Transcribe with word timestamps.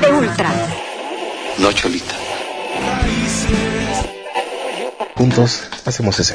de 0.00 0.12
Ultra. 0.12 0.52
No, 1.58 1.72
Cholita. 1.72 2.14
Juntos 5.14 5.62
hacemos 5.84 6.18
ese. 6.20 6.34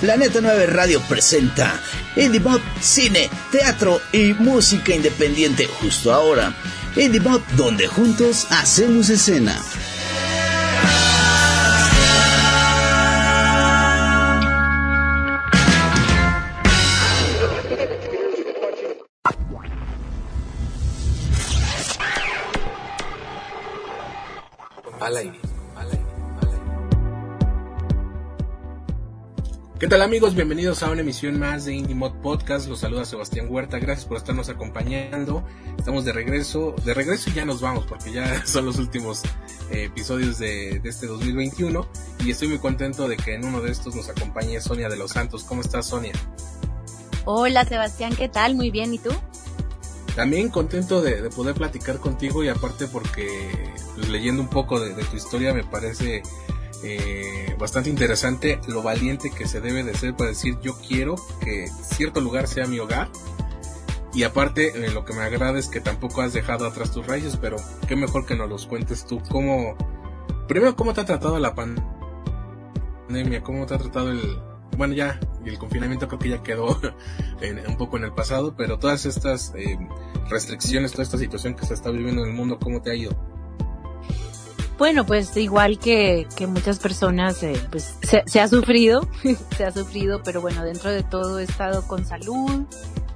Planeta 0.00 0.40
9 0.40 0.66
Radio 0.66 1.00
presenta 1.02 1.80
Indie 2.16 2.40
Pop, 2.40 2.60
cine, 2.80 3.30
teatro 3.50 4.00
y 4.12 4.34
música 4.34 4.94
independiente 4.94 5.66
justo 5.66 6.12
ahora. 6.12 6.54
Indie 6.96 7.20
Pop, 7.20 7.42
donde 7.56 7.86
juntos 7.86 8.46
hacemos 8.50 9.10
escena. 9.10 9.56
¿Qué 29.80 29.88
tal 29.88 30.00
amigos? 30.00 30.36
Bienvenidos 30.36 30.84
a 30.84 30.90
una 30.90 31.00
emisión 31.00 31.40
más 31.40 31.64
de 31.64 31.74
Indie 31.74 31.96
Mod 31.96 32.12
Podcast. 32.22 32.68
Los 32.68 32.78
saluda 32.78 33.04
Sebastián 33.04 33.48
Huerta. 33.50 33.80
Gracias 33.80 34.06
por 34.06 34.18
estarnos 34.18 34.48
acompañando. 34.48 35.44
Estamos 35.76 36.04
de 36.04 36.12
regreso. 36.12 36.76
De 36.84 36.94
regreso 36.94 37.30
y 37.30 37.32
ya 37.32 37.44
nos 37.44 37.60
vamos 37.60 37.84
porque 37.86 38.12
ya 38.12 38.46
son 38.46 38.64
los 38.64 38.78
últimos 38.78 39.22
eh, 39.72 39.86
episodios 39.86 40.38
de, 40.38 40.78
de, 40.78 40.88
este 40.88 41.08
2021. 41.08 41.84
Y 42.24 42.30
estoy 42.30 42.46
muy 42.46 42.58
contento 42.58 43.08
de 43.08 43.16
que 43.16 43.34
en 43.34 43.44
uno 43.44 43.60
de 43.60 43.72
estos 43.72 43.96
nos 43.96 44.08
acompañe 44.08 44.60
Sonia 44.60 44.88
de 44.88 44.96
los 44.96 45.10
Santos. 45.10 45.42
¿Cómo 45.42 45.62
estás 45.62 45.86
Sonia? 45.86 46.12
Hola 47.24 47.64
Sebastián, 47.64 48.14
¿qué 48.14 48.28
tal? 48.28 48.54
Muy 48.54 48.70
bien. 48.70 48.94
¿Y 48.94 48.98
tú? 48.98 49.10
También 50.16 50.50
contento 50.50 51.00
de, 51.00 51.22
de 51.22 51.30
poder 51.30 51.54
platicar 51.54 51.98
contigo 51.98 52.44
y 52.44 52.48
aparte 52.48 52.86
porque 52.86 53.48
pues, 53.94 54.08
leyendo 54.08 54.42
un 54.42 54.48
poco 54.48 54.78
de, 54.78 54.94
de 54.94 55.04
tu 55.04 55.16
historia 55.16 55.54
me 55.54 55.64
parece 55.64 56.22
eh, 56.84 57.54
bastante 57.58 57.90
interesante 57.90 58.60
lo 58.66 58.82
valiente 58.82 59.30
que 59.30 59.46
se 59.46 59.60
debe 59.60 59.84
de 59.84 59.94
ser 59.94 60.16
para 60.16 60.30
decir 60.30 60.58
yo 60.60 60.74
quiero 60.76 61.14
que 61.40 61.68
cierto 61.68 62.20
lugar 62.20 62.48
sea 62.48 62.66
mi 62.66 62.78
hogar. 62.78 63.08
Y 64.14 64.24
aparte 64.24 64.72
eh, 64.74 64.90
lo 64.90 65.04
que 65.06 65.14
me 65.14 65.22
agrada 65.22 65.58
es 65.58 65.68
que 65.68 65.80
tampoco 65.80 66.20
has 66.20 66.34
dejado 66.34 66.66
atrás 66.66 66.90
tus 66.90 67.06
raíces 67.06 67.38
pero 67.40 67.56
qué 67.88 67.96
mejor 67.96 68.26
que 68.26 68.34
nos 68.34 68.48
los 68.48 68.66
cuentes 68.66 69.06
tú. 69.06 69.22
Cómo 69.30 69.76
primero 70.48 70.76
cómo 70.76 70.92
te 70.92 71.00
ha 71.00 71.06
tratado 71.06 71.38
la 71.38 71.54
pandemia 71.54 73.42
cómo 73.42 73.64
te 73.64 73.74
ha 73.74 73.78
tratado 73.78 74.10
el 74.10 74.38
bueno 74.76 74.94
ya 74.94 75.18
el 75.44 75.58
confinamiento 75.58 76.08
creo 76.08 76.18
que 76.18 76.28
ya 76.28 76.42
quedó 76.42 76.80
en, 77.40 77.66
un 77.68 77.76
poco 77.76 77.96
en 77.96 78.04
el 78.04 78.12
pasado 78.12 78.54
pero 78.56 78.78
todas 78.78 79.06
estas 79.06 79.52
eh, 79.56 79.78
restricciones 80.28 80.92
toda 80.92 81.04
esta 81.04 81.18
situación 81.18 81.54
que 81.54 81.66
se 81.66 81.74
está 81.74 81.90
viviendo 81.90 82.22
en 82.22 82.30
el 82.30 82.34
mundo 82.34 82.58
cómo 82.58 82.82
te 82.82 82.90
ha 82.90 82.94
ido 82.94 83.16
bueno, 84.82 85.06
pues 85.06 85.36
igual 85.36 85.78
que, 85.78 86.26
muchas 86.48 86.80
personas, 86.80 87.40
eh, 87.44 87.54
pues 87.70 87.94
se, 88.02 88.40
ha 88.40 88.48
sufrido, 88.48 89.08
se 89.56 89.64
ha 89.64 89.70
sufrido, 89.70 90.22
pero 90.24 90.40
bueno, 90.40 90.64
dentro 90.64 90.90
de 90.90 91.04
todo 91.04 91.38
he 91.38 91.44
estado 91.44 91.86
con 91.86 92.04
salud 92.04 92.64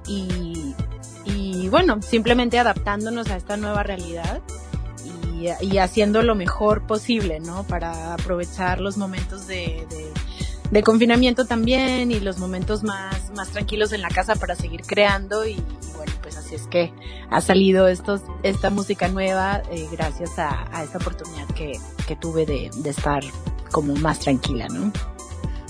y, 0.07 0.77
y 1.25 1.69
bueno, 1.69 2.01
simplemente 2.03 2.61
adaptándonos 2.61 3.31
a 3.31 3.37
esta 3.37 3.57
nueva 3.57 3.83
realidad 3.83 4.43
y, 5.35 5.49
y 5.61 5.79
haciendo 5.79 6.23
lo 6.23 6.37
mejor 6.37 6.87
posible, 6.87 7.41
¿no? 7.41 7.65
Para 7.65 8.15
aprovechar 8.15 8.81
los 8.81 8.97
momentos 8.97 9.49
de, 9.49 9.87
de, 9.91 10.13
de, 10.71 10.83
confinamiento 10.83 11.47
también 11.47 12.11
y 12.11 12.21
los 12.21 12.39
momentos 12.39 12.83
más, 12.83 13.31
más 13.35 13.51
tranquilos 13.51 13.93
en 13.93 14.03
la 14.03 14.09
casa 14.09 14.35
para 14.37 14.55
seguir 14.55 14.83
creando 14.83 15.47
y, 15.47 15.55
bueno, 15.97 16.13
pues 16.23 16.37
así 16.37 16.55
es 16.55 16.67
que 16.67 16.93
ha 17.31 17.41
salido 17.41 17.89
estos, 17.89 18.23
esta 18.43 18.71
música 18.71 19.09
nueva 19.09 19.63
eh, 19.71 19.89
gracias 19.91 20.39
a, 20.39 20.83
esta 20.83 20.99
oportunidad 20.99 21.47
que, 21.49 21.79
que 22.07 22.17
tuve 22.17 22.47
de, 22.47 22.71
de, 22.77 22.91
estar 22.91 23.23
como 23.71 23.95
más 23.97 24.21
tranquila, 24.21 24.69
¿no? 24.69 24.93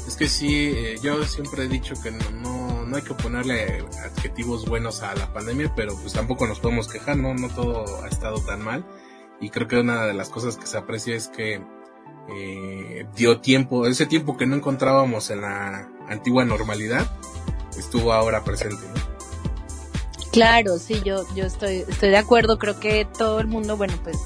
Es 0.06 0.14
que 0.16 0.28
sí, 0.28 0.66
eh, 0.66 0.96
yo 1.02 1.24
siempre 1.24 1.64
he 1.64 1.68
dicho 1.68 1.94
que 2.00 2.12
no, 2.12 2.30
no, 2.30 2.86
no, 2.86 2.96
hay 2.96 3.02
que 3.02 3.14
ponerle 3.14 3.84
adjetivos 4.04 4.64
buenos 4.66 5.02
a 5.02 5.14
la 5.16 5.32
pandemia, 5.32 5.72
pero 5.74 5.96
pues 5.96 6.12
tampoco 6.12 6.46
nos 6.46 6.60
podemos 6.60 6.86
quejar, 6.86 7.16
¿no? 7.16 7.34
No 7.34 7.48
todo 7.48 8.04
ha 8.04 8.08
estado 8.08 8.36
tan 8.40 8.62
mal. 8.62 8.86
Y 9.40 9.50
creo 9.50 9.66
que 9.66 9.78
una 9.78 10.06
de 10.06 10.14
las 10.14 10.28
cosas 10.28 10.56
que 10.56 10.66
se 10.66 10.78
aprecia 10.78 11.16
es 11.16 11.28
que 11.28 11.60
eh, 12.28 13.06
dio 13.16 13.40
tiempo, 13.40 13.86
ese 13.86 14.06
tiempo 14.06 14.36
que 14.36 14.46
no 14.46 14.56
encontrábamos 14.56 15.30
en 15.30 15.42
la 15.42 15.88
antigua 16.08 16.44
normalidad, 16.44 17.06
estuvo 17.78 18.12
ahora 18.12 18.44
presente, 18.44 18.82
¿no? 18.94 19.06
Claro, 20.32 20.78
sí, 20.78 21.00
yo, 21.04 21.24
yo 21.34 21.44
estoy, 21.44 21.84
estoy 21.88 22.10
de 22.10 22.18
acuerdo. 22.18 22.58
Creo 22.58 22.78
que 22.78 23.06
todo 23.06 23.40
el 23.40 23.46
mundo, 23.46 23.76
bueno, 23.78 23.94
pues 24.04 24.18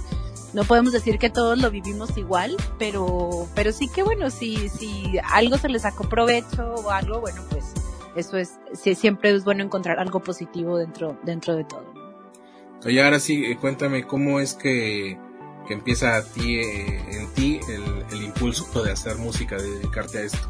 no 0.52 0.64
podemos 0.64 0.92
decir 0.92 1.18
que 1.18 1.30
todos 1.30 1.58
lo 1.58 1.70
vivimos 1.70 2.16
igual, 2.16 2.56
pero, 2.78 3.46
pero 3.54 3.70
sí 3.70 3.86
que 3.86 4.02
bueno, 4.02 4.30
si, 4.30 4.68
si 4.68 5.18
algo 5.32 5.56
se 5.56 5.68
le 5.68 5.78
sacó 5.78 6.08
provecho 6.08 6.74
o 6.74 6.90
algo, 6.90 7.20
bueno, 7.20 7.42
pues 7.50 7.72
eso 8.16 8.36
es, 8.38 8.58
sí, 8.74 8.96
siempre 8.96 9.30
es 9.30 9.44
bueno 9.44 9.62
encontrar 9.62 10.00
algo 10.00 10.20
positivo 10.20 10.78
dentro, 10.78 11.16
dentro 11.22 11.54
de 11.54 11.64
todo. 11.64 11.94
Oye, 12.84 13.02
ahora 13.04 13.20
sí, 13.20 13.54
cuéntame 13.60 14.04
cómo 14.04 14.40
es 14.40 14.54
que, 14.54 15.16
empieza 15.74 16.16
a 16.16 16.24
ti, 16.24 16.56
eh, 16.56 17.00
en 17.10 17.32
ti 17.34 17.60
el, 18.10 18.22
impulso 18.22 18.82
de 18.82 18.92
hacer 18.92 19.16
música, 19.16 19.56
de 19.56 19.70
dedicarte 19.70 20.18
a 20.18 20.22
esto. 20.22 20.48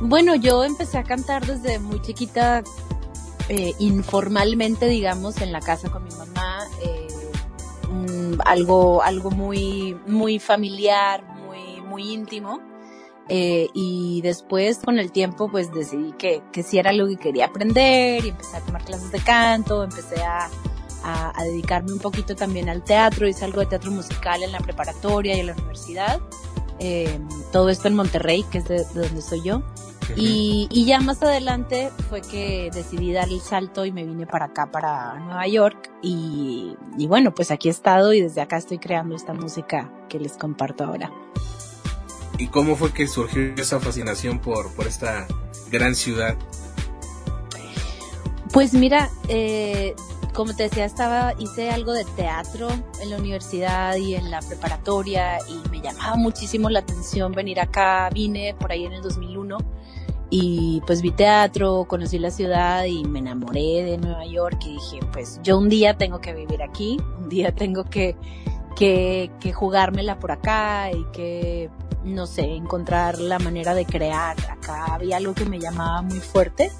Bueno, 0.00 0.34
yo 0.34 0.64
empecé 0.64 0.98
a 0.98 1.04
cantar 1.04 1.46
desde 1.46 1.78
muy 1.78 2.00
chiquita, 2.02 2.62
eh, 3.48 3.72
informalmente, 3.78 4.86
digamos, 4.86 5.40
en 5.40 5.52
la 5.52 5.60
casa 5.60 5.90
con 5.90 6.04
mi 6.04 6.10
mamá, 6.10 6.66
eh, 6.82 7.08
um, 7.88 8.38
algo, 8.44 9.02
algo 9.02 9.30
muy, 9.30 9.96
muy 10.06 10.38
familiar, 10.38 11.24
muy, 11.46 11.80
muy 11.80 12.12
íntimo. 12.12 12.60
Y 13.26 14.20
después 14.22 14.80
con 14.84 14.98
el 14.98 15.10
tiempo 15.10 15.50
pues 15.50 15.72
decidí 15.72 16.12
que, 16.18 16.42
que 16.52 16.62
sí 16.62 16.78
era 16.78 16.92
lo 16.92 17.06
que 17.06 17.16
quería 17.16 17.46
aprender 17.46 18.22
y 18.22 18.28
empecé 18.28 18.58
a 18.58 18.60
tomar 18.60 18.84
clases 18.84 19.10
de 19.10 19.18
canto, 19.20 19.82
empecé 19.82 20.22
a, 20.22 20.50
a, 21.04 21.38
a 21.38 21.44
dedicarme 21.44 21.92
un 21.92 21.98
poquito 22.00 22.34
también 22.34 22.68
al 22.68 22.82
teatro, 22.82 23.28
hice 23.28 23.44
algo 23.44 23.60
de 23.60 23.66
teatro 23.66 23.90
musical 23.90 24.42
en 24.42 24.52
la 24.52 24.60
preparatoria 24.60 25.36
y 25.36 25.40
en 25.40 25.46
la 25.46 25.52
universidad. 25.52 26.20
Eh, 26.80 27.20
todo 27.52 27.68
esto 27.68 27.88
en 27.88 27.94
Monterrey, 27.94 28.44
que 28.50 28.58
es 28.58 28.68
de, 28.68 28.78
de 28.78 29.00
donde 29.00 29.22
soy 29.22 29.42
yo. 29.42 29.62
Y, 30.16 30.68
y, 30.70 30.84
ya 30.84 31.00
más 31.00 31.22
adelante 31.22 31.90
fue 32.10 32.20
que 32.20 32.70
decidí 32.74 33.12
dar 33.12 33.28
el 33.30 33.40
salto 33.40 33.86
y 33.86 33.92
me 33.92 34.04
vine 34.04 34.26
para 34.26 34.46
acá, 34.46 34.70
para 34.70 35.18
Nueva 35.20 35.46
York. 35.46 35.90
Y, 36.02 36.76
y, 36.98 37.06
bueno, 37.06 37.34
pues 37.34 37.50
aquí 37.50 37.68
he 37.68 37.70
estado 37.70 38.12
y 38.12 38.20
desde 38.20 38.42
acá 38.42 38.58
estoy 38.58 38.78
creando 38.78 39.16
esta 39.16 39.32
música 39.32 39.90
que 40.10 40.18
les 40.18 40.36
comparto 40.36 40.84
ahora. 40.84 41.10
¿Y 42.38 42.48
cómo 42.48 42.76
fue 42.76 42.92
que 42.92 43.06
surgió 43.06 43.54
esa 43.56 43.80
fascinación 43.80 44.40
por, 44.40 44.74
por 44.74 44.86
esta 44.86 45.26
gran 45.70 45.94
ciudad? 45.94 46.36
Pues 48.52 48.74
mira, 48.74 49.10
eh, 49.28 49.94
como 50.34 50.54
te 50.54 50.64
decía, 50.64 50.84
estaba, 50.84 51.32
hice 51.38 51.70
algo 51.70 51.92
de 51.92 52.04
teatro 52.16 52.68
en 53.00 53.10
la 53.10 53.16
universidad 53.16 53.96
y 53.96 54.16
en 54.16 54.30
la 54.30 54.40
preparatoria 54.40 55.38
y 55.48 55.68
me 55.70 55.80
llamaba 55.80 56.16
muchísimo 56.16 56.68
la 56.68 56.80
atención 56.80 57.32
venir 57.32 57.60
acá. 57.60 58.10
Vine 58.12 58.54
por 58.58 58.72
ahí 58.72 58.84
en 58.84 58.92
el 58.94 59.02
2001 59.02 59.58
y 60.30 60.82
pues 60.86 61.02
vi 61.02 61.12
teatro, 61.12 61.84
conocí 61.86 62.18
la 62.18 62.30
ciudad 62.30 62.84
y 62.84 63.04
me 63.04 63.20
enamoré 63.20 63.84
de 63.84 63.98
Nueva 63.98 64.26
York 64.26 64.58
y 64.66 64.72
dije, 64.72 65.00
pues 65.12 65.38
yo 65.44 65.56
un 65.56 65.68
día 65.68 65.96
tengo 65.96 66.20
que 66.20 66.34
vivir 66.34 66.62
aquí, 66.62 66.98
un 67.18 67.28
día 67.28 67.54
tengo 67.54 67.84
que, 67.84 68.16
que, 68.74 69.30
que 69.38 69.52
jugármela 69.52 70.18
por 70.18 70.32
acá 70.32 70.90
y 70.90 71.04
que, 71.12 71.70
no 72.02 72.26
sé, 72.26 72.42
encontrar 72.42 73.20
la 73.20 73.38
manera 73.38 73.74
de 73.74 73.86
crear. 73.86 74.36
Acá 74.50 74.94
había 74.94 75.18
algo 75.18 75.34
que 75.34 75.44
me 75.44 75.60
llamaba 75.60 76.02
muy 76.02 76.18
fuerte. 76.18 76.72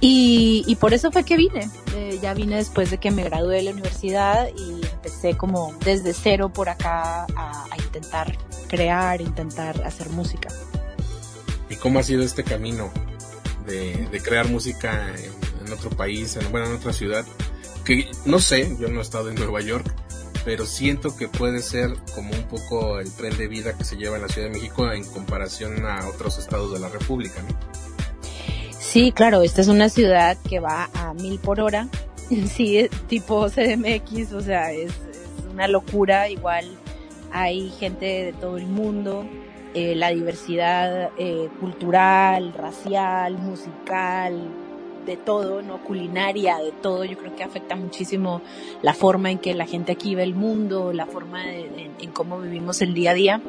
Y, 0.00 0.64
y 0.66 0.76
por 0.76 0.94
eso 0.94 1.12
fue 1.12 1.24
que 1.24 1.36
vine. 1.36 1.68
Eh, 1.94 2.18
ya 2.22 2.32
vine 2.32 2.56
después 2.56 2.90
de 2.90 2.98
que 2.98 3.10
me 3.10 3.22
gradué 3.24 3.56
de 3.56 3.62
la 3.64 3.70
universidad 3.72 4.48
y 4.56 4.86
empecé 4.86 5.36
como 5.36 5.74
desde 5.84 6.14
cero 6.14 6.50
por 6.52 6.68
acá 6.68 7.26
a, 7.36 7.66
intentar 7.84 8.36
crear, 8.68 9.20
intentar 9.20 9.82
hacer 9.84 10.08
música. 10.10 10.48
¿Y 11.68 11.76
cómo 11.76 11.98
ha 11.98 12.02
sido 12.02 12.22
este 12.22 12.44
camino 12.44 12.90
de, 13.66 14.20
crear 14.24 14.48
música 14.48 15.12
en, 15.16 15.66
en, 15.66 15.72
otro 15.72 15.90
país, 15.90 16.36
en, 16.36 16.50
bueno, 16.50 16.66
en 16.66 16.76
otra 16.76 16.92
ciudad? 16.92 17.26
Que 17.84 18.10
no 18.24 18.38
sé, 18.38 18.76
yo 18.78 18.88
no 18.88 19.00
he 19.00 19.02
estado 19.02 19.28
en 19.28 19.34
Nueva 19.34 19.60
York, 19.60 19.92
pero 20.44 20.66
siento 20.66 21.16
que 21.16 21.28
puede 21.28 21.60
ser 21.60 21.94
como 22.14 22.32
un 22.32 22.44
poco 22.44 23.00
el 23.00 23.12
tren 23.12 23.36
de 23.36 23.48
vida 23.48 23.76
que 23.76 23.84
se 23.84 23.96
lleva 23.96 24.16
en 24.16 24.22
la 24.22 24.28
Ciudad 24.28 24.48
de 24.48 24.54
México 24.54 24.90
en 24.90 25.04
comparación 25.04 25.84
a 25.84 26.08
otros 26.08 26.38
estados 26.38 26.72
de 26.72 26.78
la 26.78 26.88
República, 26.88 27.42
¿no? 27.42 27.89
Sí, 28.90 29.12
claro, 29.12 29.42
esta 29.42 29.60
es 29.60 29.68
una 29.68 29.88
ciudad 29.88 30.36
que 30.48 30.58
va 30.58 30.90
a 30.94 31.14
mil 31.14 31.38
por 31.38 31.60
hora, 31.60 31.86
sí, 32.46 32.88
tipo 33.06 33.48
CDMX, 33.48 34.32
o 34.32 34.40
sea, 34.40 34.72
es, 34.72 34.90
una 35.52 35.68
locura, 35.68 36.28
igual 36.28 36.66
hay 37.30 37.70
gente 37.70 38.24
de 38.24 38.32
todo 38.32 38.56
el 38.56 38.66
mundo, 38.66 39.24
eh, 39.74 39.94
la 39.94 40.10
diversidad 40.10 41.10
eh, 41.18 41.48
cultural, 41.60 42.52
racial, 42.52 43.34
musical, 43.38 44.48
de 45.06 45.16
todo, 45.16 45.62
¿no? 45.62 45.84
Culinaria, 45.84 46.58
de 46.58 46.72
todo. 46.72 47.04
Yo 47.04 47.16
creo 47.16 47.36
que 47.36 47.44
afecta 47.44 47.76
muchísimo 47.76 48.42
la 48.82 48.92
forma 48.92 49.30
en 49.30 49.38
que 49.38 49.54
la 49.54 49.66
gente 49.66 49.92
aquí 49.92 50.16
ve 50.16 50.24
el 50.24 50.34
mundo, 50.34 50.92
la 50.92 51.06
forma 51.06 51.46
de, 51.46 51.90
en, 52.00 52.10
cómo 52.10 52.40
vivimos 52.40 52.82
el 52.82 52.92
día 52.92 53.12
a 53.12 53.14
día. 53.14 53.40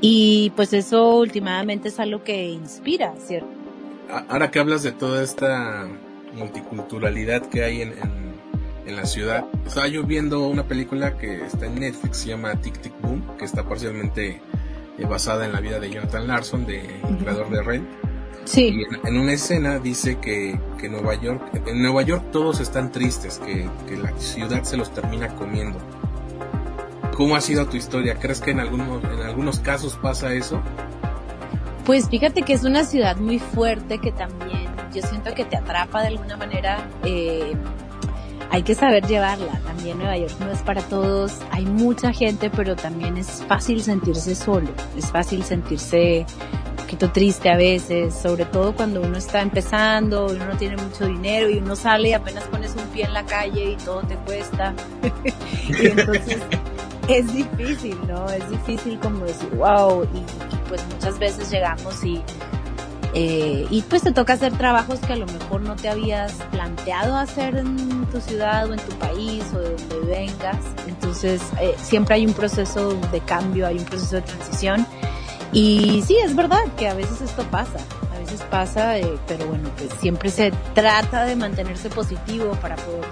Y 0.00 0.52
pues 0.54 0.72
eso 0.72 1.16
últimamente 1.16 1.88
es 1.88 1.98
algo 1.98 2.22
que 2.22 2.50
inspira, 2.50 3.12
¿cierto? 3.18 3.65
Ahora 4.28 4.50
que 4.50 4.58
hablas 4.58 4.82
de 4.82 4.92
toda 4.92 5.22
esta 5.22 5.88
multiculturalidad 6.34 7.46
que 7.46 7.64
hay 7.64 7.82
en, 7.82 7.94
en, 8.86 8.96
la 8.96 9.04
ciudad, 9.04 9.46
estaba 9.66 9.88
yo 9.88 10.04
viendo 10.04 10.46
una 10.48 10.64
película 10.64 11.18
que 11.18 11.44
está 11.44 11.66
en 11.66 11.80
Netflix, 11.80 12.18
se 12.18 12.28
llama 12.28 12.54
Tic 12.60 12.80
Tic 12.80 12.92
Boom, 13.00 13.36
que 13.36 13.44
está 13.44 13.68
parcialmente 13.68 14.40
eh, 14.98 15.04
basada 15.06 15.44
en 15.44 15.52
la 15.52 15.60
vida 15.60 15.80
de 15.80 15.90
Jonathan 15.90 16.26
Larson, 16.26 16.66
de 16.66 16.82
creador 17.20 17.50
de 17.50 17.62
Rent 17.62 17.88
Sí. 18.46 18.80
Y 18.80 19.08
en, 19.08 19.18
una 19.18 19.32
escena 19.32 19.80
dice 19.80 20.18
que, 20.18 20.58
que, 20.78 20.88
Nueva 20.88 21.14
York, 21.16 21.42
en 21.66 21.82
Nueva 21.82 22.02
York 22.02 22.26
todos 22.30 22.60
están 22.60 22.92
tristes, 22.92 23.40
que, 23.44 23.68
que, 23.88 23.96
la 23.96 24.16
ciudad 24.20 24.62
se 24.62 24.76
los 24.76 24.94
termina 24.94 25.34
comiendo. 25.34 25.78
¿Cómo 27.16 27.34
ha 27.34 27.40
sido 27.40 27.66
tu 27.66 27.76
historia? 27.76 28.14
¿Crees 28.20 28.40
que 28.40 28.52
en 28.52 28.60
algunos, 28.60 29.02
en 29.02 29.20
algunos 29.20 29.58
casos 29.58 29.96
pasa 29.96 30.32
eso? 30.32 30.62
Pues 31.86 32.08
fíjate 32.08 32.42
que 32.42 32.52
es 32.52 32.64
una 32.64 32.84
ciudad 32.84 33.16
muy 33.16 33.38
fuerte 33.38 33.98
que 33.98 34.10
también 34.10 34.66
yo 34.92 35.02
siento 35.02 35.32
que 35.34 35.44
te 35.44 35.56
atrapa 35.56 36.02
de 36.02 36.08
alguna 36.08 36.36
manera. 36.36 36.88
Eh, 37.04 37.54
hay 38.50 38.62
que 38.62 38.74
saber 38.74 39.06
llevarla. 39.06 39.60
También 39.64 39.98
Nueva 39.98 40.16
York 40.16 40.34
no 40.40 40.50
es 40.50 40.62
para 40.62 40.82
todos. 40.82 41.38
Hay 41.52 41.64
mucha 41.64 42.12
gente, 42.12 42.50
pero 42.50 42.74
también 42.74 43.16
es 43.16 43.44
fácil 43.46 43.82
sentirse 43.82 44.34
solo. 44.34 44.68
Es 44.96 45.06
fácil 45.12 45.44
sentirse 45.44 46.26
poquito 46.76 47.10
triste 47.10 47.50
a 47.50 47.56
veces, 47.56 48.14
sobre 48.14 48.44
todo 48.44 48.72
cuando 48.72 49.00
uno 49.02 49.18
está 49.18 49.42
empezando, 49.42 50.26
uno 50.26 50.46
no 50.46 50.56
tiene 50.56 50.76
mucho 50.76 51.04
dinero 51.04 51.50
y 51.50 51.58
uno 51.58 51.74
sale 51.74 52.10
y 52.10 52.12
apenas 52.12 52.44
pones 52.44 52.76
un 52.76 52.84
pie 52.90 53.06
en 53.06 53.12
la 53.12 53.24
calle 53.26 53.72
y 53.72 53.76
todo 53.76 54.02
te 54.02 54.14
cuesta. 54.18 54.72
y 55.68 55.86
entonces 55.86 56.38
es 57.08 57.34
difícil, 57.34 57.98
¿no? 58.06 58.28
Es 58.30 58.48
difícil 58.50 59.00
como 59.00 59.24
decir, 59.24 59.50
wow, 59.56 60.06
pues 60.68 60.84
muchas 60.92 61.18
veces 61.18 61.50
llegamos 61.50 62.02
y, 62.04 62.22
eh, 63.14 63.66
y 63.70 63.82
pues 63.82 64.02
te 64.02 64.12
toca 64.12 64.34
hacer 64.34 64.52
trabajos 64.56 65.00
que 65.00 65.12
a 65.12 65.16
lo 65.16 65.26
mejor 65.26 65.62
no 65.62 65.76
te 65.76 65.88
habías 65.88 66.32
planteado 66.50 67.16
hacer 67.16 67.56
en 67.56 68.06
tu 68.06 68.20
ciudad 68.20 68.68
o 68.68 68.74
en 68.74 68.80
tu 68.80 68.94
país 68.96 69.44
o 69.54 69.58
de 69.58 69.70
donde 69.70 70.06
vengas. 70.06 70.64
Entonces 70.86 71.42
eh, 71.60 71.74
siempre 71.82 72.16
hay 72.16 72.26
un 72.26 72.34
proceso 72.34 72.94
de 73.12 73.20
cambio, 73.20 73.66
hay 73.66 73.78
un 73.78 73.84
proceso 73.84 74.16
de 74.16 74.22
transición 74.22 74.86
y 75.52 76.02
sí, 76.06 76.16
es 76.22 76.34
verdad 76.36 76.60
que 76.76 76.88
a 76.88 76.94
veces 76.94 77.22
esto 77.22 77.42
pasa, 77.44 77.78
a 78.14 78.18
veces 78.18 78.42
pasa, 78.42 78.98
eh, 78.98 79.18
pero 79.26 79.46
bueno, 79.46 79.70
pues 79.76 79.90
siempre 80.00 80.30
se 80.30 80.52
trata 80.74 81.24
de 81.24 81.36
mantenerse 81.36 81.88
positivo 81.88 82.52
para 82.60 82.76
poder 82.76 83.04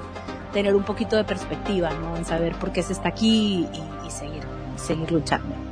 tener 0.52 0.74
un 0.74 0.84
poquito 0.84 1.16
de 1.16 1.24
perspectiva, 1.24 1.90
¿no? 1.90 2.16
En 2.16 2.24
saber 2.24 2.54
por 2.56 2.72
qué 2.72 2.82
se 2.82 2.92
está 2.92 3.08
aquí 3.08 3.66
y, 4.06 4.10
seguir, 4.10 4.42
seguir 4.76 5.10
luchando. 5.10 5.63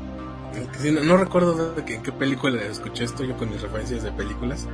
No, 1.02 1.16
recuerdo 1.16 1.74
de 1.74 1.84
qué, 1.84 2.00
qué 2.02 2.12
película 2.12 2.62
escuché 2.62 3.04
esto 3.04 3.24
yo 3.24 3.36
con 3.36 3.50
mis 3.50 3.60
referencias 3.60 4.02
de 4.02 4.12
películas. 4.12 4.66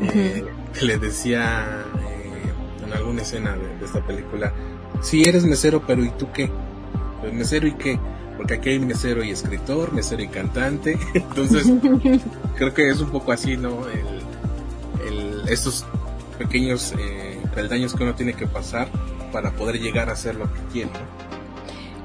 Eh, 0.00 0.44
le 0.82 0.98
decía 0.98 1.84
eh, 2.00 2.84
en 2.84 2.92
alguna 2.92 3.22
escena 3.22 3.56
de, 3.56 3.76
de, 3.78 3.84
esta 3.84 4.04
película, 4.06 4.52
si 5.02 5.22
eres 5.22 5.44
mesero, 5.44 5.82
pero 5.86 6.04
¿y 6.04 6.10
tú 6.10 6.28
qué? 6.32 6.50
Pues 7.20 7.32
mesero 7.32 7.66
y 7.66 7.74
qué? 7.74 7.98
porque 8.38 8.54
aquí 8.54 8.70
hay 8.70 8.78
mesero 8.78 9.24
y 9.24 9.32
escritor, 9.32 9.92
mesero 9.92 10.22
y 10.22 10.28
cantante, 10.28 10.96
entonces 11.14 11.66
creo 12.56 12.72
que 12.72 12.88
es 12.88 13.00
un 13.00 13.10
poco 13.10 13.32
así, 13.32 13.56
¿no? 13.56 13.80
El, 13.90 15.42
estos 15.48 15.84
pequeños 16.38 16.94
eh, 16.98 17.40
peldaños 17.54 17.94
que 17.94 18.04
uno 18.04 18.14
tiene 18.14 18.34
que 18.34 18.46
pasar 18.46 18.88
para 19.32 19.50
poder 19.50 19.80
llegar 19.80 20.08
a 20.08 20.12
hacer 20.12 20.36
lo 20.36 20.44
que 20.52 20.60
quiere. 20.72 20.90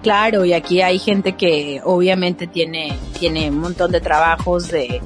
Claro, 0.04 0.44
y 0.44 0.52
aquí 0.52 0.82
hay 0.82 1.00
gente 1.00 1.34
que 1.38 1.80
obviamente 1.84 2.46
tiene, 2.46 2.98
tiene 3.18 3.50
un 3.50 3.60
montón 3.60 3.90
de 3.92 4.02
trabajos 4.02 4.68
de, 4.68 5.02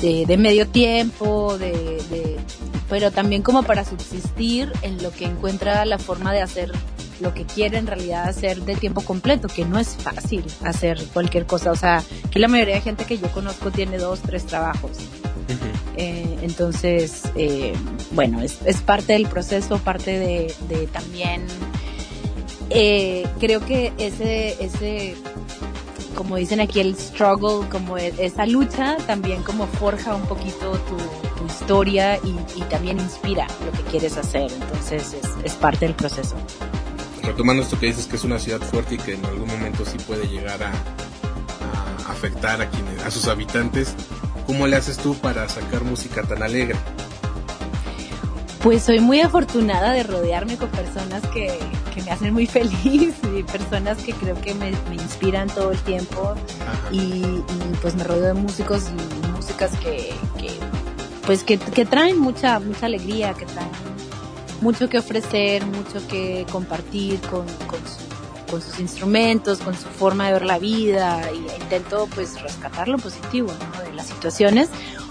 de, 0.00 0.36
medio 0.36 0.68
tiempo, 0.68 1.58
de, 1.58 1.72
de, 2.08 2.36
pero 2.88 3.10
también 3.10 3.42
como 3.42 3.64
para 3.64 3.84
subsistir 3.84 4.72
en 4.82 5.02
lo 5.02 5.10
que 5.10 5.24
encuentra 5.24 5.84
la 5.84 5.98
forma 5.98 6.32
de 6.32 6.40
hacer 6.40 6.70
lo 7.20 7.34
que 7.34 7.44
quiere 7.44 7.78
en 7.78 7.88
realidad 7.88 8.28
hacer 8.28 8.60
de 8.62 8.76
tiempo 8.76 9.00
completo, 9.00 9.48
que 9.48 9.64
no 9.64 9.76
es 9.76 9.96
fácil 9.96 10.44
hacer 10.64 11.04
cualquier 11.12 11.46
cosa. 11.46 11.72
O 11.72 11.76
sea, 11.76 12.04
aquí 12.24 12.38
la 12.38 12.46
mayoría 12.46 12.76
de 12.76 12.80
gente 12.80 13.04
que 13.06 13.18
yo 13.18 13.28
conozco 13.32 13.72
tiene 13.72 13.98
dos, 13.98 14.20
tres 14.20 14.46
trabajos. 14.46 14.98
Eh, 15.96 16.38
entonces, 16.42 17.22
eh, 17.34 17.72
bueno, 18.12 18.40
es, 18.40 18.58
es, 18.64 18.76
parte 18.82 19.14
del 19.14 19.26
proceso, 19.26 19.78
parte 19.78 20.16
de, 20.16 20.54
de 20.68 20.86
también, 20.86 21.44
eh, 22.70 23.26
creo 23.38 23.64
que 23.64 23.92
ese, 23.98 24.62
ese, 24.62 25.14
como 26.14 26.36
dicen 26.36 26.60
aquí, 26.60 26.80
el 26.80 26.96
struggle, 26.96 27.68
como 27.68 27.98
e, 27.98 28.12
esa 28.18 28.46
lucha, 28.46 28.96
también 29.06 29.42
como 29.42 29.66
forja 29.66 30.14
un 30.14 30.26
poquito 30.26 30.72
tu, 30.72 30.96
tu 30.96 31.46
historia 31.46 32.18
y, 32.18 32.36
y, 32.58 32.62
también 32.70 32.98
inspira 32.98 33.46
lo 33.64 33.72
que 33.72 33.82
quieres 33.90 34.16
hacer. 34.16 34.50
Entonces, 34.52 35.14
es, 35.14 35.28
es 35.44 35.54
parte 35.54 35.86
del 35.86 35.94
proceso 35.94 36.36
retomando 37.28 37.62
esto 37.62 37.78
que 37.78 37.86
dices 37.86 38.06
que 38.06 38.16
es 38.16 38.24
una 38.24 38.38
ciudad 38.38 38.60
fuerte 38.60 38.94
y 38.94 38.98
que 38.98 39.14
en 39.14 39.24
algún 39.26 39.48
momento 39.48 39.84
sí 39.84 39.98
puede 40.06 40.26
llegar 40.28 40.62
a, 40.62 40.72
afectar 42.10 42.60
a 42.60 42.70
quienes, 42.70 43.04
a 43.04 43.10
sus 43.10 43.28
habitantes, 43.28 43.94
¿cómo 44.46 44.66
le 44.66 44.76
haces 44.76 44.96
tú 44.96 45.14
para 45.14 45.48
sacar 45.48 45.84
música 45.84 46.22
tan 46.22 46.42
alegre? 46.42 46.74
Pues 48.62 48.82
soy 48.82 48.98
muy 48.98 49.20
afortunada 49.20 49.92
de 49.92 50.02
rodearme 50.02 50.56
con 50.56 50.70
personas 50.70 51.22
que, 51.28 51.56
me 52.02 52.10
hacen 52.10 52.32
muy 52.32 52.46
feliz 52.46 53.14
y 53.36 53.42
personas 53.42 53.98
que 53.98 54.12
creo 54.12 54.40
que 54.40 54.54
me, 54.54 54.70
inspiran 54.92 55.48
todo 55.48 55.72
el 55.72 55.78
tiempo 55.80 56.34
y, 56.90 57.22
pues 57.82 57.94
me 57.94 58.04
rodeo 58.04 58.34
de 58.34 58.34
músicos 58.34 58.84
y 58.88 59.26
músicas 59.28 59.70
que, 59.78 60.12
pues 61.26 61.44
que, 61.44 61.58
que, 61.58 61.84
traen 61.84 62.18
mucha 62.18 62.58
mucha 62.58 62.86
alegría, 62.86 63.34
que 63.34 63.46
traen 63.46 63.70
mucho 64.60 64.88
que 64.88 64.98
ofrecer, 64.98 65.64
mucho 65.66 66.06
que 66.08 66.46
compartir 66.50 67.20
con, 67.20 67.46
con, 67.66 68.60
sus 68.62 68.80
instrumentos, 68.80 69.58
con 69.58 69.74
su 69.74 69.86
forma 69.88 70.26
de 70.26 70.32
ver 70.32 70.46
la 70.46 70.58
vida 70.58 71.20
y 71.32 71.62
intento 71.62 72.08
pues 72.14 72.40
rescatar 72.40 72.88
lo 72.88 72.96
positivo 72.96 73.52
de 73.84 73.92
las 73.92 74.06
situaciones. 74.06 74.70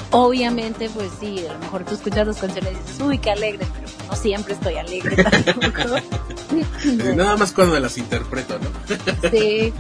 Obviamente 0.10 0.90
pues 0.90 1.12
sí, 1.20 1.46
a 1.48 1.54
lo 1.54 1.60
mejor 1.60 1.86
tú 1.86 1.94
escuchas 1.94 2.26
las 2.26 2.38
canciones 2.38 2.74
y 2.74 2.76
dices, 2.76 3.02
uy, 3.02 3.20
qué 3.20 3.32
alegre, 3.32 3.66
pero 3.76 3.88
no 4.10 4.16
siempre 4.16 4.54
estoy 4.54 4.76
alegre 4.76 5.24
tampoco. 5.46 5.98
Nada 7.16 7.38
más 7.38 7.52
cuando 7.52 7.80
las 7.80 7.98
interpreto, 7.98 8.60
¿no? 8.60 9.30
sí, 9.32 9.74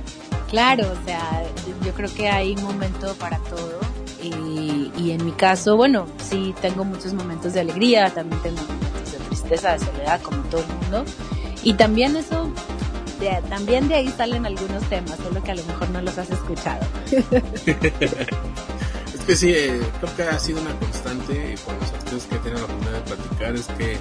claro, 0.49 0.91
o 0.91 1.05
sea, 1.05 1.43
yo 1.85 1.93
creo 1.93 2.13
que 2.13 2.29
hay 2.29 2.55
un 2.55 2.63
momento 2.63 3.13
para 3.15 3.37
todo. 3.39 3.79
Y, 4.21 4.91
y 4.97 5.11
en 5.11 5.23
mi 5.23 5.31
caso, 5.31 5.77
bueno, 5.77 6.07
sí 6.29 6.53
tengo 6.61 6.83
muchos 6.83 7.13
momentos 7.13 7.53
de 7.53 7.61
alegría, 7.61 8.13
también 8.13 8.41
tengo 8.41 8.61
tristeza, 9.29 9.73
de 9.73 9.79
soledad, 9.79 10.21
como 10.21 10.41
todo 10.43 10.61
el 10.61 10.67
mundo. 10.67 11.05
Y 11.63 11.73
también 11.73 12.15
eso, 12.15 12.51
también 13.49 13.87
de 13.87 13.95
ahí 13.95 14.13
salen 14.15 14.45
algunos 14.45 14.83
temas, 14.89 15.17
solo 15.17 15.43
que 15.43 15.51
a 15.51 15.55
lo 15.55 15.63
mejor 15.63 15.89
no 15.89 16.01
los 16.01 16.17
has 16.17 16.29
escuchado. 16.29 16.85
es 17.11 17.25
que 19.25 19.35
sí, 19.35 19.51
eh, 19.51 19.81
creo 19.99 20.15
que 20.15 20.23
ha 20.23 20.39
sido 20.39 20.61
una 20.61 20.77
constante 20.79 21.55
con 21.65 21.77
los 21.79 21.91
artistas 21.91 22.27
que 22.29 22.37
tienen 22.37 22.59
la 22.59 22.65
oportunidad 22.65 22.93
de 22.93 23.15
platicar, 23.15 23.55
es 23.55 23.67
que, 23.77 23.97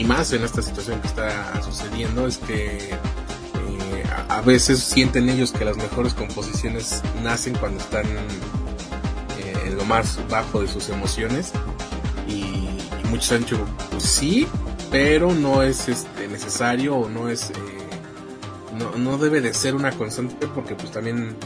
y 0.00 0.04
más 0.04 0.32
en 0.32 0.42
esta 0.44 0.62
situación 0.62 0.98
que 1.02 1.08
está 1.08 1.62
sucediendo, 1.62 2.26
es 2.26 2.38
que 2.38 2.88
eh, 2.88 4.04
a, 4.30 4.40
veces 4.40 4.78
sienten 4.78 5.28
ellos 5.28 5.52
que 5.52 5.62
las 5.66 5.76
mejores 5.76 6.14
composiciones 6.14 7.02
nacen 7.22 7.54
cuando 7.54 7.80
están 7.80 8.06
eh, 8.06 9.66
en 9.66 9.76
lo 9.76 9.84
más 9.84 10.18
bajo 10.30 10.62
de 10.62 10.68
sus 10.68 10.88
emociones 10.88 11.52
y 12.26 12.70
muchos 13.10 13.32
han 13.32 13.40
dicho, 13.40 13.58
pues 13.90 14.04
sí, 14.04 14.46
pero 14.90 15.34
no 15.34 15.62
es 15.62 15.86
este, 15.88 16.28
necesario 16.28 16.96
o 16.96 17.10
no 17.10 17.28
es, 17.28 17.50
eh, 17.50 17.54
no, 18.78 18.96
no 18.96 19.18
debe 19.18 19.42
de 19.42 19.52
ser 19.52 19.74
una 19.74 19.92
constante 19.92 20.46
porque 20.46 20.76
pues 20.76 20.92
también 20.92 21.36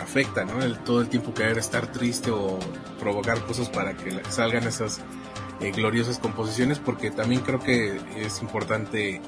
afecta, 0.00 0.44
¿no? 0.44 0.62
El, 0.62 0.78
todo 0.78 1.00
el 1.00 1.08
tiempo 1.08 1.34
querer 1.34 1.58
estar 1.58 1.90
triste 1.90 2.30
o 2.30 2.60
provocar 3.00 3.44
cosas 3.44 3.68
para 3.68 3.96
que 3.96 4.22
salgan 4.30 4.68
esas 4.68 5.00
eh, 5.62 5.70
gloriosas 5.70 6.18
composiciones 6.18 6.78
porque 6.78 7.10
también 7.10 7.42
creo 7.42 7.60
que 7.60 8.00
es 8.16 8.42
importante 8.42 9.16
eh, 9.16 9.20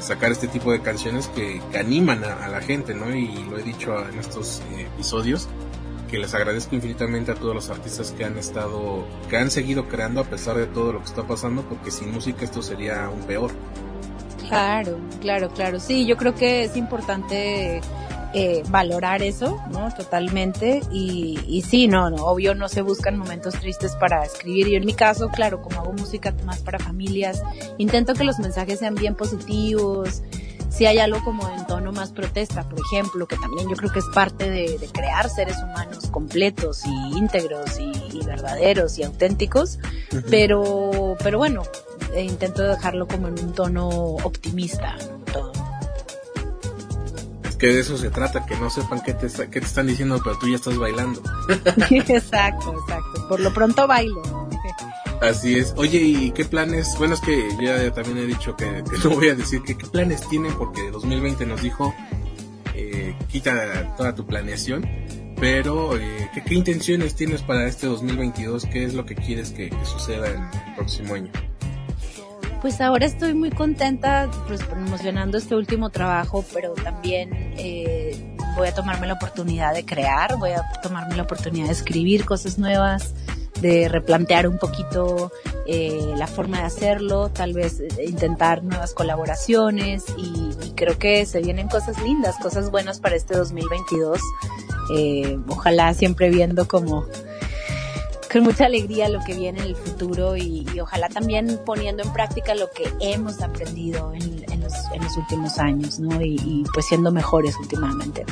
sacar 0.00 0.32
este 0.32 0.48
tipo 0.48 0.72
de 0.72 0.80
canciones 0.80 1.28
que, 1.28 1.60
animan 1.78 2.24
a, 2.24 2.48
la 2.48 2.60
gente, 2.60 2.94
¿no? 2.94 3.14
Y 3.14 3.44
lo 3.48 3.58
he 3.58 3.62
dicho 3.62 3.96
en 4.08 4.18
estos 4.18 4.60
episodios 4.76 5.48
que 6.10 6.18
les 6.18 6.34
agradezco 6.34 6.74
infinitamente 6.74 7.32
a 7.32 7.34
todos 7.34 7.54
los 7.54 7.70
artistas 7.70 8.12
que 8.12 8.24
han 8.24 8.36
estado, 8.36 9.06
que 9.30 9.38
han 9.38 9.50
seguido 9.50 9.88
creando 9.88 10.20
a 10.20 10.24
pesar 10.24 10.56
de 10.56 10.66
todo 10.66 10.92
lo 10.92 10.98
que 10.98 11.06
está 11.06 11.26
pasando, 11.26 11.62
porque 11.62 11.90
sin 11.90 12.12
música 12.12 12.44
esto 12.44 12.60
sería 12.60 13.06
aún 13.06 13.20
peor. 13.20 13.50
Claro, 14.46 14.98
claro, 15.22 15.48
claro. 15.48 15.80
Sí, 15.80 16.04
yo 16.04 16.18
creo 16.18 16.34
que 16.34 16.64
es 16.64 16.76
importante 16.76 17.80
eh, 18.34 18.62
valorar 18.68 19.22
eso, 19.22 19.60
¿no? 19.70 19.92
Totalmente. 19.94 20.80
Y, 20.90 21.38
y 21.46 21.62
sí, 21.62 21.86
no, 21.86 22.08
no, 22.08 22.24
obvio 22.24 22.54
no 22.54 22.68
se 22.68 22.80
buscan 22.80 23.18
momentos 23.18 23.54
tristes 23.54 23.94
para 23.96 24.24
escribir. 24.24 24.68
Y 24.68 24.76
en 24.76 24.86
mi 24.86 24.94
caso, 24.94 25.28
claro, 25.28 25.60
como 25.60 25.80
hago 25.80 25.92
música 25.92 26.34
más 26.44 26.60
para 26.60 26.78
familias, 26.78 27.42
intento 27.78 28.14
que 28.14 28.24
los 28.24 28.38
mensajes 28.38 28.78
sean 28.78 28.94
bien 28.94 29.14
positivos. 29.14 30.22
Si 30.70 30.86
hay 30.86 30.98
algo 30.98 31.22
como 31.22 31.46
en 31.50 31.66
tono 31.66 31.92
más 31.92 32.12
protesta, 32.12 32.66
por 32.66 32.80
ejemplo, 32.80 33.28
que 33.28 33.36
también 33.36 33.68
yo 33.68 33.76
creo 33.76 33.92
que 33.92 33.98
es 33.98 34.06
parte 34.14 34.48
de, 34.48 34.78
crear 34.94 35.28
seres 35.28 35.58
humanos 35.58 36.06
completos 36.10 36.86
y 36.86 37.18
íntegros 37.18 37.78
y, 37.78 38.24
verdaderos 38.24 38.98
y 38.98 39.02
auténticos, 39.02 39.78
pero, 40.30 41.16
pero 41.22 41.36
bueno, 41.36 41.62
eh, 42.14 42.22
intento 42.22 42.62
dejarlo 42.62 43.06
como 43.06 43.28
en 43.28 43.38
un 43.38 43.52
tono 43.52 43.88
optimista, 43.90 44.96
todo 45.30 45.52
que 47.62 47.68
de 47.68 47.78
eso 47.78 47.96
se 47.96 48.10
trata, 48.10 48.44
que 48.44 48.56
no 48.56 48.68
sepan 48.70 49.00
qué 49.04 49.14
te, 49.14 49.28
qué 49.28 49.60
te 49.60 49.66
están 49.66 49.86
diciendo, 49.86 50.20
pero 50.24 50.36
tú 50.36 50.48
ya 50.48 50.56
estás 50.56 50.76
bailando. 50.76 51.22
exacto, 51.90 52.74
exacto. 52.74 53.28
Por 53.28 53.38
lo 53.38 53.54
pronto 53.54 53.86
bailo. 53.86 54.20
Así 55.20 55.56
es. 55.56 55.72
Oye, 55.76 55.98
¿y 55.98 56.32
qué 56.32 56.44
planes? 56.44 56.96
Bueno, 56.98 57.14
es 57.14 57.20
que 57.20 57.48
ya 57.60 57.92
también 57.92 58.18
he 58.18 58.26
dicho 58.26 58.56
que, 58.56 58.82
no 59.04 59.10
voy 59.10 59.28
a 59.28 59.36
decir 59.36 59.62
que 59.62 59.78
qué 59.78 59.86
planes 59.86 60.28
tienen 60.28 60.52
porque 60.54 60.90
2020 60.90 61.46
nos 61.46 61.62
dijo 61.62 61.94
eh, 62.74 63.14
quita 63.28 63.94
toda 63.96 64.12
tu 64.12 64.26
planeación. 64.26 64.84
Pero, 65.38 65.96
eh, 65.96 66.30
¿qué, 66.44 66.54
intenciones 66.56 67.14
tienes 67.14 67.42
para 67.42 67.68
este 67.68 67.86
2022? 67.86 68.66
¿Qué 68.66 68.82
es 68.82 68.94
lo 68.94 69.06
que 69.06 69.14
quieres 69.14 69.52
que, 69.52 69.70
que 69.70 69.84
suceda 69.84 70.30
en 70.30 70.42
el 70.42 70.74
próximo 70.74 71.14
año? 71.14 71.30
Pues 72.62 72.80
ahora 72.80 73.06
estoy 73.06 73.34
muy 73.34 73.50
contenta 73.50 74.30
pues, 74.46 74.62
promocionando 74.62 75.36
este 75.36 75.56
último 75.56 75.90
trabajo, 75.90 76.44
pero 76.54 76.74
también 76.74 77.30
eh, 77.58 78.36
voy 78.56 78.68
a 78.68 78.72
tomarme 78.72 79.08
la 79.08 79.14
oportunidad 79.14 79.74
de 79.74 79.84
crear, 79.84 80.38
voy 80.38 80.50
a 80.50 80.62
tomarme 80.80 81.16
la 81.16 81.24
oportunidad 81.24 81.66
de 81.66 81.72
escribir 81.72 82.24
cosas 82.24 82.60
nuevas, 82.60 83.14
de 83.60 83.88
replantear 83.88 84.46
un 84.46 84.58
poquito 84.58 85.32
eh, 85.66 86.14
la 86.16 86.28
forma 86.28 86.58
de 86.58 86.66
hacerlo, 86.66 87.30
tal 87.30 87.52
vez 87.52 87.80
eh, 87.80 88.04
intentar 88.06 88.62
nuevas 88.62 88.94
colaboraciones 88.94 90.04
y, 90.16 90.52
creo 90.76 90.98
que 90.98 91.26
se 91.26 91.40
vienen 91.40 91.68
cosas 91.68 92.00
lindas, 92.02 92.36
cosas 92.42 92.70
buenas 92.70 92.98
para 92.98 93.14
este 93.14 93.36
2022. 93.36 94.20
ojalá 95.48 95.94
siempre 95.94 96.28
viendo 96.30 96.66
como 96.66 97.06
con 98.32 98.44
mucha 98.44 98.64
alegría 98.64 99.08
lo 99.08 99.20
que 99.20 99.34
viene 99.34 99.60
en 99.60 99.66
el 99.66 99.76
futuro 99.76 100.36
y, 100.36 100.66
ojalá 100.80 101.08
también 101.08 101.60
poniendo 101.66 102.02
en 102.02 102.12
práctica 102.12 102.54
lo 102.54 102.70
que 102.70 102.90
hemos 103.00 103.42
aprendido 103.42 104.12
en, 104.14 104.42
los, 104.62 105.16
últimos 105.16 105.58
años, 105.58 105.98
¿no? 105.98 106.22
Y, 106.22 106.64
pues 106.72 106.86
siendo 106.86 107.12
mejores 107.12 107.56
últimamente. 107.58 108.24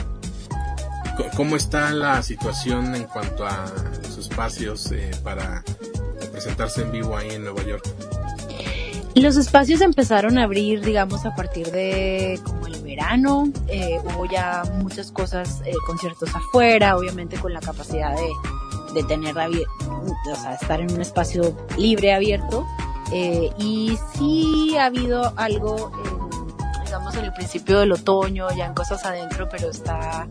¿Cómo 1.36 1.56
está 1.56 1.92
la 1.92 2.22
situación 2.22 2.94
en 2.94 3.04
cuanto 3.04 3.44
a 3.44 3.70
los 4.02 4.16
espacios 4.16 4.90
eh, 4.92 5.10
para 5.22 5.62
presentarse 6.32 6.82
en 6.82 6.92
vivo 6.92 7.16
ahí 7.16 7.30
en 7.32 7.44
Nueva 7.44 7.62
York? 7.64 7.86
Los 9.14 9.36
espacios 9.36 9.82
empezaron 9.82 10.38
a 10.38 10.44
abrir, 10.44 10.82
digamos, 10.82 11.26
a 11.26 11.34
partir 11.34 11.70
de 11.72 12.40
como 12.44 12.66
el 12.66 12.79
verano. 13.00 13.50
Eh, 13.68 13.98
hubo 14.04 14.26
ya 14.26 14.62
muchas 14.78 15.10
cosas, 15.10 15.62
eh, 15.64 15.72
conciertos 15.86 16.34
afuera, 16.34 16.96
obviamente 16.96 17.38
con 17.38 17.52
la 17.52 17.60
capacidad 17.60 18.14
de, 18.14 18.28
de 18.94 19.02
tener, 19.04 19.36
o 19.36 20.36
sea, 20.36 20.54
estar 20.54 20.80
en 20.80 20.92
un 20.92 21.00
espacio 21.00 21.56
libre, 21.76 22.12
abierto. 22.12 22.66
Eh, 23.12 23.50
y 23.58 23.98
sí 24.14 24.76
ha 24.76 24.86
habido 24.86 25.32
algo, 25.36 25.90
digamos, 26.84 27.14
en 27.16 27.24
el 27.24 27.32
principio 27.32 27.80
del 27.80 27.92
otoño, 27.92 28.48
ya 28.56 28.66
en 28.66 28.74
cosas 28.74 29.04
adentro, 29.04 29.48
pero 29.48 29.70
está, 29.70 30.28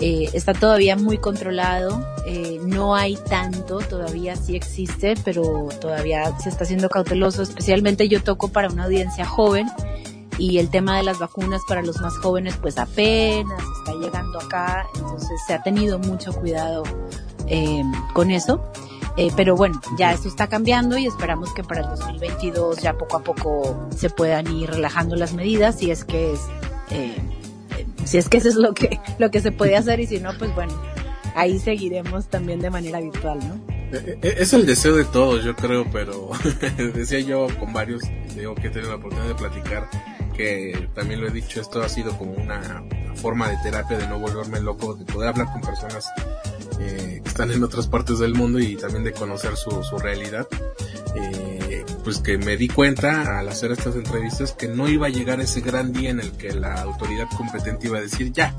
eh, 0.00 0.30
está 0.32 0.54
todavía 0.54 0.96
muy 0.96 1.18
controlado. 1.18 2.06
Eh, 2.26 2.58
no 2.64 2.94
hay 2.94 3.16
tanto, 3.28 3.78
todavía 3.78 4.34
sí 4.36 4.56
existe, 4.56 5.14
pero 5.24 5.68
todavía 5.80 6.36
se 6.38 6.48
está 6.48 6.64
haciendo 6.64 6.88
cauteloso. 6.88 7.42
Especialmente 7.42 8.08
yo 8.08 8.22
toco 8.22 8.48
para 8.48 8.68
una 8.68 8.84
audiencia 8.84 9.26
joven 9.26 9.68
y 10.38 10.58
el 10.58 10.70
tema 10.70 10.96
de 10.96 11.02
las 11.02 11.18
vacunas 11.18 11.62
para 11.66 11.82
los 11.82 12.00
más 12.00 12.16
jóvenes 12.18 12.56
pues 12.60 12.78
apenas 12.78 13.62
está 13.78 13.92
llegando 13.94 14.38
acá, 14.38 14.86
entonces 14.94 15.40
se 15.46 15.54
ha 15.54 15.62
tenido 15.62 15.98
mucho 15.98 16.32
cuidado 16.32 16.82
eh, 17.46 17.82
con 18.12 18.30
eso. 18.30 18.62
Eh, 19.18 19.30
pero 19.34 19.56
bueno, 19.56 19.80
ya 19.96 20.12
eso 20.12 20.28
está 20.28 20.46
cambiando 20.46 20.98
y 20.98 21.06
esperamos 21.06 21.54
que 21.54 21.64
para 21.64 21.80
el 21.80 21.88
2022 21.88 22.82
ya 22.82 22.98
poco 22.98 23.16
a 23.16 23.20
poco 23.22 23.88
se 23.96 24.10
puedan 24.10 24.46
ir 24.54 24.68
relajando 24.68 25.16
las 25.16 25.32
medidas 25.32 25.78
si 25.78 25.90
es 25.90 26.04
que 26.04 26.34
es, 26.34 26.40
eh, 26.90 27.16
si 28.04 28.18
es 28.18 28.28
que 28.28 28.36
eso 28.36 28.50
es 28.50 28.56
lo 28.56 28.74
que, 28.74 29.00
lo 29.18 29.30
que 29.30 29.40
se 29.40 29.52
puede 29.52 29.74
hacer 29.74 30.00
y 30.00 30.06
si 30.06 30.20
no, 30.20 30.36
pues 30.38 30.54
bueno, 30.54 30.74
ahí 31.34 31.58
seguiremos 31.58 32.26
también 32.26 32.60
de 32.60 32.68
manera 32.68 33.00
virtual, 33.00 33.38
¿no? 33.38 33.76
Es 34.20 34.52
el 34.52 34.66
deseo 34.66 34.96
de 34.96 35.04
todos, 35.04 35.44
yo 35.44 35.54
creo, 35.54 35.86
pero 35.90 36.30
decía 36.94 37.20
yo 37.20 37.46
con 37.58 37.72
varios, 37.72 38.02
digo 38.34 38.54
que 38.54 38.66
he 38.66 38.70
tenido 38.70 38.90
la 38.90 38.96
oportunidad 38.96 39.28
de 39.28 39.34
platicar, 39.34 39.88
que 40.36 40.88
también 40.94 41.20
lo 41.20 41.28
he 41.28 41.30
dicho, 41.30 41.60
esto 41.60 41.82
ha 41.82 41.88
sido 41.88 42.16
como 42.18 42.32
una 42.32 42.84
forma 43.16 43.48
de 43.48 43.56
terapia 43.62 43.98
de 43.98 44.06
no 44.06 44.18
volverme 44.18 44.60
loco, 44.60 44.94
de 44.94 45.04
poder 45.04 45.30
hablar 45.30 45.52
con 45.52 45.62
personas 45.62 46.06
eh, 46.80 47.20
que 47.22 47.28
están 47.28 47.50
en 47.50 47.64
otras 47.64 47.86
partes 47.86 48.18
del 48.18 48.34
mundo 48.34 48.58
y 48.58 48.76
también 48.76 49.04
de 49.04 49.12
conocer 49.12 49.56
su, 49.56 49.82
su 49.82 49.98
realidad. 49.98 50.46
Eh, 51.14 51.84
pues 52.04 52.18
que 52.18 52.38
me 52.38 52.56
di 52.56 52.68
cuenta 52.68 53.38
al 53.38 53.48
hacer 53.48 53.72
estas 53.72 53.96
entrevistas 53.96 54.52
que 54.52 54.68
no 54.68 54.88
iba 54.88 55.06
a 55.06 55.10
llegar 55.10 55.40
ese 55.40 55.60
gran 55.60 55.92
día 55.92 56.10
en 56.10 56.20
el 56.20 56.30
que 56.32 56.52
la 56.52 56.74
autoridad 56.82 57.26
competente 57.36 57.88
iba 57.88 57.98
a 57.98 58.00
decir 58.02 58.32
ya, 58.32 58.54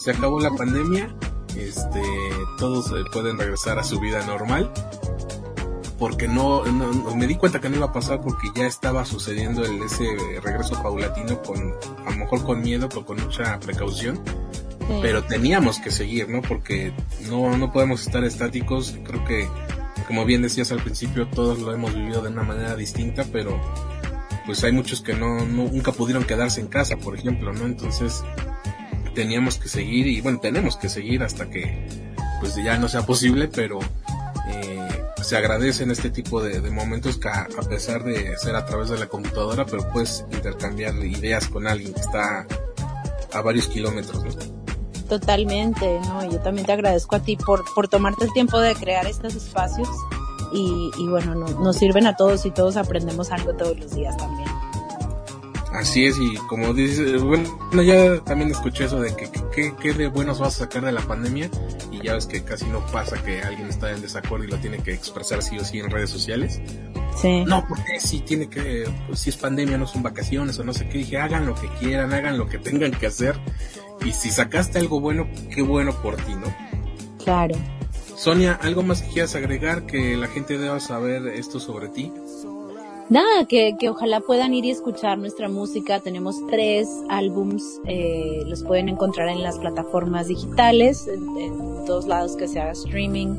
se 0.00 0.10
acabó 0.10 0.40
la 0.40 0.50
pandemia, 0.50 1.14
este, 1.56 2.02
todos 2.58 2.90
eh, 2.90 3.04
pueden 3.12 3.38
regresar 3.38 3.78
a 3.78 3.84
su 3.84 4.00
vida 4.00 4.26
normal 4.26 4.72
porque 5.98 6.28
no, 6.28 6.64
no, 6.64 7.14
me 7.16 7.26
di 7.26 7.34
cuenta 7.34 7.60
que 7.60 7.68
no 7.68 7.76
iba 7.76 7.86
a 7.86 7.92
pasar 7.92 8.20
porque 8.20 8.48
ya 8.54 8.66
estaba 8.66 9.04
sucediendo 9.04 9.64
el, 9.64 9.82
ese 9.82 10.06
regreso 10.42 10.80
paulatino 10.82 11.42
con 11.42 11.74
a 12.06 12.10
lo 12.10 12.16
mejor 12.16 12.44
con 12.44 12.60
miedo 12.60 12.88
pero 12.88 13.04
con 13.04 13.20
mucha 13.22 13.58
precaución. 13.60 14.20
Pero 15.02 15.22
teníamos 15.24 15.80
que 15.80 15.90
seguir 15.90 16.30
no 16.30 16.40
porque 16.40 16.94
no 17.28 17.58
no 17.58 17.72
podemos 17.72 18.06
estar 18.06 18.24
estáticos. 18.24 18.96
Creo 19.04 19.22
que 19.24 19.46
como 20.06 20.24
bien 20.24 20.40
decías 20.40 20.72
al 20.72 20.82
principio 20.82 21.28
todos 21.28 21.58
lo 21.58 21.74
hemos 21.74 21.94
vivido 21.94 22.22
de 22.22 22.30
una 22.30 22.42
manera 22.42 22.74
distinta 22.74 23.24
pero 23.30 23.60
pues 24.46 24.64
hay 24.64 24.72
muchos 24.72 25.02
que 25.02 25.12
no, 25.12 25.44
nunca 25.44 25.92
pudieron 25.92 26.24
quedarse 26.24 26.62
en 26.62 26.68
casa 26.68 26.96
por 26.96 27.14
ejemplo 27.14 27.52
no 27.52 27.66
entonces 27.66 28.24
teníamos 29.14 29.58
que 29.58 29.68
seguir 29.68 30.06
y 30.06 30.22
bueno 30.22 30.40
tenemos 30.40 30.76
que 30.76 30.88
seguir 30.88 31.22
hasta 31.22 31.50
que 31.50 31.86
pues 32.40 32.56
ya 32.56 32.78
no 32.78 32.88
sea 32.88 33.04
posible 33.04 33.48
pero 33.48 33.80
se 35.22 35.36
agradecen 35.36 35.90
este 35.90 36.10
tipo 36.10 36.42
de, 36.42 36.60
momentos 36.70 37.18
que 37.18 37.28
a, 37.28 37.46
pesar 37.68 38.02
de 38.02 38.36
ser 38.38 38.56
a 38.56 38.64
través 38.64 38.88
de 38.88 38.98
la 38.98 39.06
computadora, 39.08 39.66
pero 39.66 39.88
puedes 39.92 40.24
intercambiar 40.32 40.94
ideas 41.04 41.48
con 41.48 41.66
alguien 41.66 41.92
que 41.92 42.00
está 42.00 42.46
a 43.32 43.40
varios 43.42 43.68
kilómetros. 43.68 44.24
Totalmente, 45.08 46.00
¿no? 46.00 46.30
Yo 46.30 46.38
también 46.40 46.66
te 46.66 46.72
agradezco 46.72 47.16
a 47.16 47.20
ti 47.20 47.36
por, 47.36 47.64
por 47.74 47.88
tomarte 47.88 48.24
el 48.24 48.32
tiempo 48.32 48.60
de 48.60 48.74
crear 48.74 49.06
estos 49.06 49.34
espacios 49.34 49.88
y, 50.52 50.90
y 50.98 51.08
bueno, 51.08 51.34
nos 51.34 51.76
sirven 51.76 52.06
a 52.06 52.16
todos 52.16 52.46
y 52.46 52.50
todos 52.50 52.76
aprendemos 52.76 53.30
algo 53.30 53.54
todos 53.54 53.78
los 53.78 53.94
días 53.94 54.16
también. 54.16 54.48
Así 55.72 56.06
es, 56.06 56.18
y 56.18 56.34
como 56.48 56.72
dices, 56.72 57.22
bueno, 57.22 57.82
ya 57.82 58.18
también 58.24 58.50
escuché 58.50 58.84
eso 58.84 59.00
de 59.00 59.14
que 59.14 59.30
qué 59.78 59.92
de 59.92 60.08
buenos 60.08 60.38
vas 60.38 60.56
a 60.56 60.64
sacar 60.64 60.84
de 60.84 60.92
la 60.92 61.02
pandemia 61.02 61.50
y 62.00 62.06
ya 62.06 62.14
ves 62.14 62.26
que 62.26 62.42
casi 62.42 62.66
no 62.66 62.84
pasa 62.86 63.22
que 63.22 63.40
alguien 63.42 63.68
está 63.68 63.90
en 63.90 64.00
desacuerdo 64.00 64.44
y 64.44 64.48
lo 64.48 64.58
tiene 64.58 64.78
que 64.78 64.92
expresar 64.92 65.42
sí 65.42 65.58
o 65.58 65.64
sí 65.64 65.78
en 65.78 65.90
redes 65.90 66.10
sociales. 66.10 66.60
Sí. 67.20 67.44
No, 67.46 67.64
porque 67.68 68.00
si 68.00 68.20
tiene 68.20 68.48
que, 68.48 68.88
pues, 69.06 69.20
si 69.20 69.30
es 69.30 69.36
pandemia 69.36 69.76
no 69.76 69.86
son 69.86 70.02
vacaciones 70.02 70.58
o 70.58 70.64
no 70.64 70.72
sé 70.72 70.88
qué, 70.88 70.98
dije, 70.98 71.18
hagan 71.18 71.46
lo 71.46 71.54
que 71.54 71.68
quieran, 71.80 72.12
hagan 72.12 72.38
lo 72.38 72.48
que 72.48 72.58
tengan 72.58 72.92
que 72.92 73.06
hacer 73.06 73.36
y 74.04 74.12
si 74.12 74.30
sacaste 74.30 74.78
algo 74.78 75.00
bueno, 75.00 75.28
qué 75.54 75.62
bueno 75.62 75.92
por 76.00 76.16
ti, 76.16 76.34
¿no? 76.34 76.54
Claro. 77.24 77.56
Sonia, 78.16 78.58
¿algo 78.62 78.82
más 78.82 79.02
que 79.02 79.10
quieras 79.10 79.34
agregar 79.34 79.86
que 79.86 80.16
la 80.16 80.26
gente 80.28 80.58
deba 80.58 80.80
saber 80.80 81.28
esto 81.28 81.60
sobre 81.60 81.88
ti? 81.88 82.12
Nada, 83.10 83.46
que, 83.46 83.76
que 83.78 83.88
ojalá 83.88 84.20
puedan 84.20 84.54
ir 84.54 84.64
y 84.64 84.70
escuchar 84.70 85.18
nuestra 85.18 85.48
música. 85.48 86.00
Tenemos 86.00 86.36
tres 86.48 86.88
álbums, 87.08 87.80
eh, 87.86 88.42
los 88.46 88.62
pueden 88.62 88.88
encontrar 88.88 89.28
en 89.28 89.42
las 89.42 89.58
plataformas 89.58 90.28
digitales, 90.28 91.08
en, 91.08 91.26
todos 91.86 92.06
lados 92.06 92.36
que 92.36 92.48
se 92.48 92.60
haga 92.60 92.72
streaming. 92.72 93.36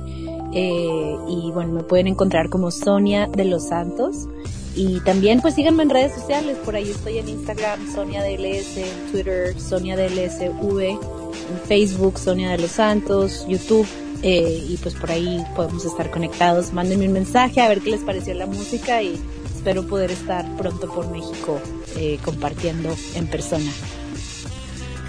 Eh, 0.53 1.15
y 1.27 1.51
bueno, 1.51 1.73
me 1.73 1.83
pueden 1.83 2.07
encontrar 2.07 2.49
como 2.49 2.71
Sonia 2.71 3.27
de 3.27 3.45
los 3.45 3.67
Santos. 3.67 4.27
Y 4.75 4.99
también 5.01 5.41
pues 5.41 5.55
síganme 5.55 5.83
en 5.83 5.89
redes 5.89 6.13
sociales, 6.13 6.57
por 6.63 6.75
ahí 6.75 6.89
estoy 6.89 7.17
en 7.17 7.29
Instagram, 7.29 7.93
Sonia 7.93 8.23
DLS, 8.23 8.77
en 8.77 9.11
Twitter, 9.11 9.59
Sonia 9.59 9.95
DLSV, 9.95 10.79
en 10.81 11.59
Facebook, 11.65 12.17
Sonia 12.17 12.51
de 12.51 12.59
los 12.59 12.71
Santos, 12.71 13.45
YouTube. 13.47 13.87
Eh, 14.21 14.65
y 14.67 14.75
pues 14.77 14.95
por 14.95 15.11
ahí 15.11 15.43
podemos 15.55 15.85
estar 15.85 16.09
conectados. 16.11 16.73
Mándenme 16.73 17.07
un 17.07 17.13
mensaje 17.13 17.61
a 17.61 17.69
ver 17.69 17.81
qué 17.81 17.91
les 17.91 18.01
pareció 18.01 18.33
la 18.33 18.47
música 18.47 19.01
y 19.01 19.17
espero 19.59 19.85
poder 19.85 20.09
estar 20.09 20.45
pronto 20.55 20.87
por 20.87 21.11
México 21.11 21.61
eh, 21.97 22.17
compartiendo 22.23 22.95
en 23.13 23.27
persona. 23.27 23.69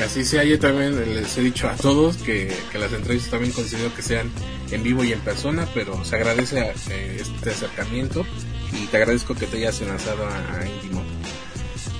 Así 0.04 0.24
sea, 0.24 0.42
yo 0.42 0.58
también 0.58 0.96
les 1.14 1.38
he 1.38 1.42
dicho 1.42 1.68
a 1.68 1.76
todos 1.76 2.16
que, 2.16 2.52
las 2.74 2.92
entrevistas 2.92 3.30
también 3.30 3.52
considero 3.52 3.94
que 3.94 4.02
sean 4.02 4.28
en 4.72 4.82
vivo 4.82 5.04
y 5.04 5.12
en 5.12 5.20
persona, 5.20 5.68
pero 5.72 6.04
se 6.04 6.16
agradece 6.16 6.72
eh, 6.90 7.18
este 7.20 7.50
acercamiento 7.50 8.26
y 8.72 8.86
te 8.86 8.96
agradezco 8.96 9.36
que 9.36 9.46
te 9.46 9.58
hayas 9.58 9.80
enlazado 9.82 10.26
a, 10.26 10.36
a 10.36 10.64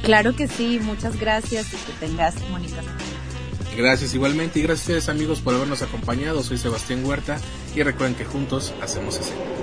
Claro 0.02 0.34
que 0.34 0.48
sí, 0.48 0.80
muchas 0.82 1.20
gracias 1.20 1.68
y 1.72 1.76
que 1.76 1.92
tengas 2.04 2.34
bonita 2.50 2.82
Gracias 3.76 4.12
igualmente 4.14 4.58
y 4.58 4.62
gracias 4.62 4.88
a 4.88 4.92
ustedes 4.92 5.08
amigos 5.08 5.40
por 5.40 5.54
habernos 5.54 5.82
acompañado. 5.82 6.42
Soy 6.42 6.58
Sebastián 6.58 7.04
Huerta 7.04 7.38
y 7.76 7.84
recuerden 7.84 8.16
que 8.16 8.24
juntos 8.24 8.74
hacemos 8.82 9.20
ese. 9.20 9.59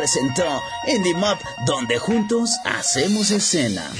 Presentó 0.00 0.62
Indie 0.86 1.12
Mop, 1.12 1.38
donde 1.66 1.98
juntos 1.98 2.58
hacemos 2.64 3.30
escena. 3.30 3.92